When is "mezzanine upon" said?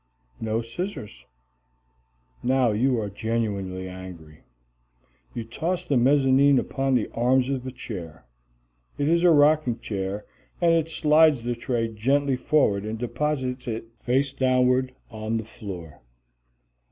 5.95-6.95